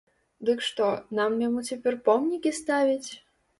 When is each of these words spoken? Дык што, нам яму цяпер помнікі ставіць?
Дык 0.47 0.63
што, 0.67 0.87
нам 1.19 1.37
яму 1.47 1.63
цяпер 1.69 2.01
помнікі 2.09 2.57
ставіць? 2.63 3.07